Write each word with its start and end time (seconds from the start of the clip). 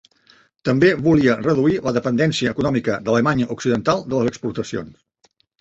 També 0.69 0.87
volia 1.07 1.35
reduir 1.41 1.77
la 1.89 1.93
dependència 1.99 2.55
econòmica 2.55 2.97
d'Alemanya 3.05 3.51
Occidental 3.57 4.05
de 4.11 4.15
les 4.23 4.33
exportacions. 4.35 5.33